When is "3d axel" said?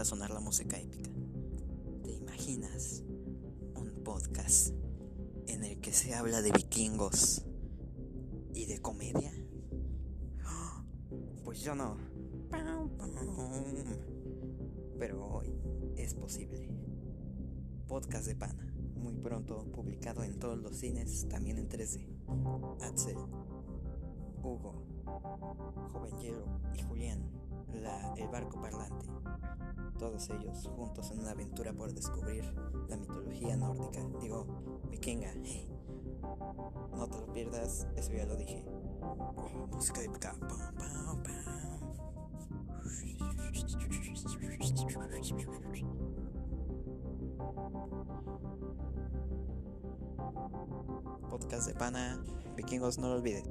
21.68-23.16